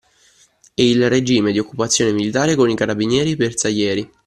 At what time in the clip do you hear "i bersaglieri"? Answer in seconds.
3.33-4.11